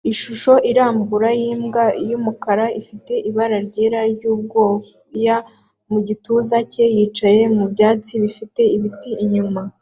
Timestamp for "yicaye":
6.95-7.43